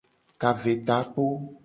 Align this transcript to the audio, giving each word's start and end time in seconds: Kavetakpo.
Kavetakpo. 0.41 1.23